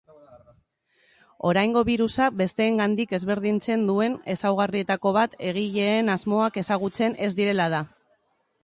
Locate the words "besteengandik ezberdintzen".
2.39-3.85